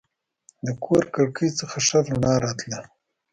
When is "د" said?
0.65-0.67